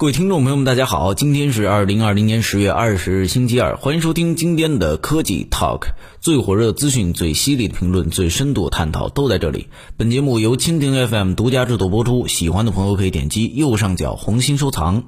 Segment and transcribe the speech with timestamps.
[0.00, 5.88] 各位听众朋友们，大家好，今天是二零二零年十月二十日，星期二，欢迎收听今天的科技 Talk，
[6.22, 9.66] 最火热的资讯、最犀利的评论、最深度的探讨都在这里。
[9.98, 15.04] 本节目由蜻蜓 FM 独家制作播出，喜欢的朋友可以点击右上角红心收藏。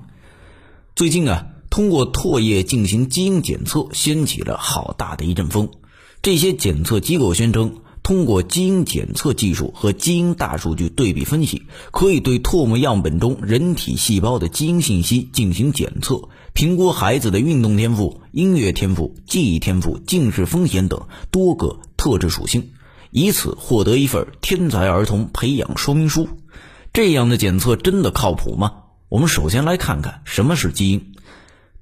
[0.95, 5.71] 最近啊，通过唾液进行基因检测，掀起了好大的一阵风。
[6.21, 7.77] 这些检测机构宣称。
[8.03, 11.62] 通过基因检测技术和基因大数据对比分析，
[11.92, 22.70] 可以对唾沫样本中人体细胞的基因信息进行检测，评估孩子的运动天赋、音乐天赋、记忆天赋、近视风险等多个特质属性，
[23.12, 26.28] 以此获得一份天才儿童培养说明书。
[26.92, 28.72] 这样的检测真的靠谱吗？
[29.08, 31.11] 我们首先来看看什么是基因。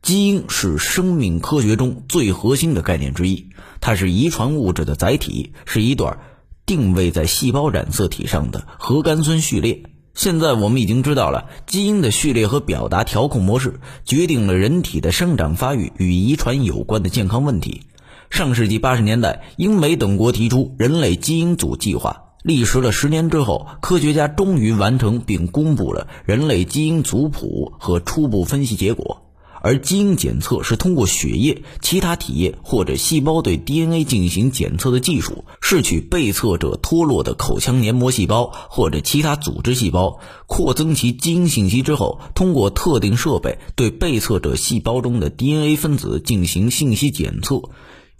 [0.02, 3.50] 基因是生命科学中最核心的概念之一。
[3.80, 6.18] 它是遗传物质的载体，是一段
[6.66, 9.82] 定位在细胞染色体上的核苷酸序列。
[10.14, 17.82] 现在我们已经知道了，基因的序列和表达调控模式决定了人体的生长发育与遗传有关的健康问题。
[18.28, 29.29] 上世纪八十年代，英美等国提出人类基因组计划，历时了十年之后，科学家终于完成并公布了人类基因族谱和初步分析结果。
[29.62, 47.62] 而基因检测是通过血液、其他体液或者细胞对 DNA 进行检测的技术，是取被测者脱落的口腔黏膜细胞或者其他组织细胞，扩增其基因信息之后，通过特定设备对被测者细胞中的 DNA 分子进行信息检测。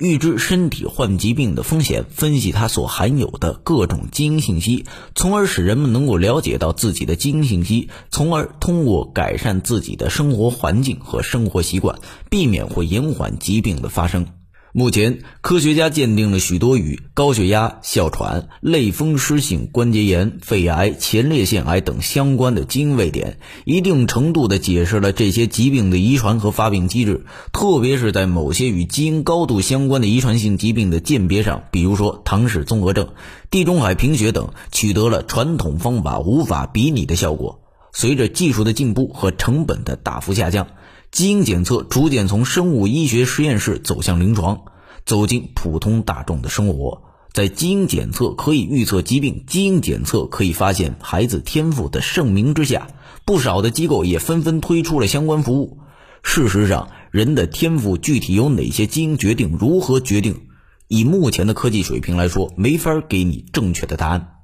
[0.01, 11.98] 预知身体患疾病的风险，分析它所含有的各种基因信息，从而使人们能够了解到自己的基因信息，从而通过改善自己的生活环境和生活习惯，
[12.31, 14.27] 避免或延缓疾病的发生。
[14.73, 33.09] 目前，科学家鉴定了许多与高血压、哮喘、类风湿性关节炎、肺癌、前列腺癌等相关的基因位点，一定程度地解释了这些疾病的遗传和发病机制，特别是在某些与基因高度相关的遗传性疾病的鉴别上，比如说唐氏综合症、
[33.51, 37.61] 地中海贫血等，取得了传统方法无法比拟的效果。
[37.92, 40.69] 随着技术的进步和成本的大幅下降。
[41.11, 44.63] 基因检测逐渐从生物医学实验室走向临床，
[45.05, 47.03] 走进普通大众的生活。
[47.33, 52.89] 在基因检测可以预测疾病、基因检测可以发现孩子天赋的盛名之下，
[53.25, 55.79] 不少的机构也纷纷推出了相关服务。
[56.23, 60.42] 事实上，人的天赋具体由哪些基因决定，如何决定？
[60.87, 64.35] 以目前的科技水平来说，没法给你正确的答案。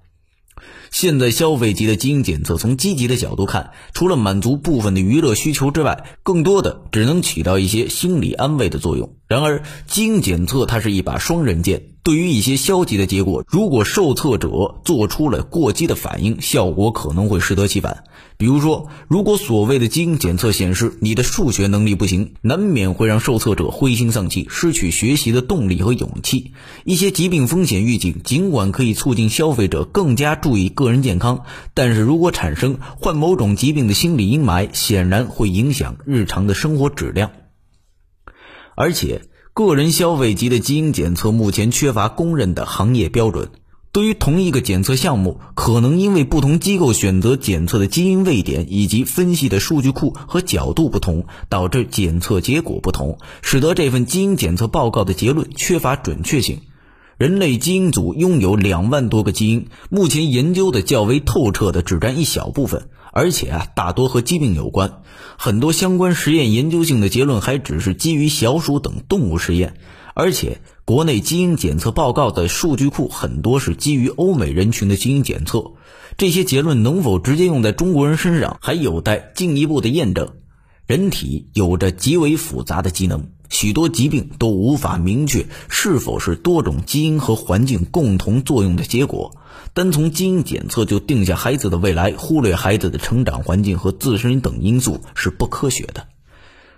[0.97, 9.13] 现在消费级的基因检测，从积极的角度看，除了满足部分的娱乐需求之外，更多的只能起到一些心理安慰的作用。
[9.29, 11.83] 然而，基因检测它是一把双刃剑。
[12.03, 18.05] 对于一些消极的结果，如果受测者做出了过激的反应，效果可能会适得其反。
[18.37, 26.53] 比如说，如果所谓的基因检测显示你的数学能力不行，难免会让受测者灰心丧气，失去学习的动力和勇气。
[26.85, 31.43] 一些疾病风险预警尽管可以促进消费者更加注意个个人健康，
[31.75, 37.33] 但是如果产生患某种疾病的心理阴霾，显然会影响日常的生活质量，
[38.77, 39.23] 而且。
[39.57, 43.49] 个人消费级的基因检测目前缺乏公认的行业标准。
[43.91, 56.61] 对于同一个检测项目，可能因为不同机构选择检测的基因位点以及分析的数据库和角度不同，导致检测结果不同，使得这份基因检测报告的结论缺乏准确性。
[57.19, 62.91] 人类基因组拥有两万多个基因，目前研究的较为透彻的只占一小部分。
[63.11, 65.01] 而且啊，大多和疾病有关，
[65.39, 69.79] 很多相关实验研究性的结论还只是基于小鼠等动物实验。
[70.13, 75.73] 而且，国内基因检测报告的数据库很多是基于欧美人群的基因检测，
[76.19, 80.35] 这些结论能否直接用在中国人身上，还有待进一步的验证。
[80.87, 89.37] 人体有着极为复杂的机能，许多疾病都无法明确是否是多种基因和环境共同作用的结果。
[89.73, 96.07] 单从基因检测就定下孩子的未来，忽略孩子的成长环境和自身等因素是不科学的。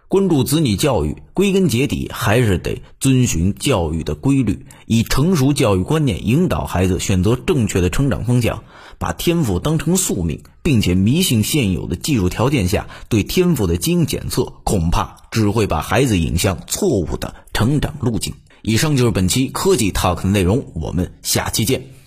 [0.09, 8.65] 关注子女教育，归根结底还是得遵循教育的规律，以成熟教育观念引导孩子选择正确的成长方向。
[8.97, 18.35] 把天赋当成宿命，并且迷信现有的技术条件下对天赋的基因检测，恐怕只会把孩子引向错误的成长路径。
[18.63, 21.98] 以上就是本期科技 Talk 的内容，我们下期见。